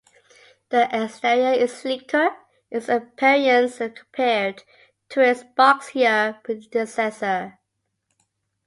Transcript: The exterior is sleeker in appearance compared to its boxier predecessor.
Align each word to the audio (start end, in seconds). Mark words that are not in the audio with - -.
The 0.69 0.89
exterior 0.91 1.51
is 1.53 1.77
sleeker 1.77 2.35
in 2.71 2.89
appearance 2.89 3.77
compared 3.77 4.63
to 5.09 5.21
its 5.21 5.43
boxier 5.43 6.41
predecessor. 6.43 7.59